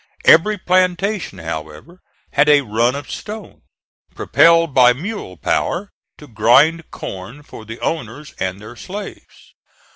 [0.25, 2.01] Every plantation, however,
[2.33, 3.61] had a run of stone,
[4.15, 9.53] propelled by mule power, to grind corn for the owners and their slaves.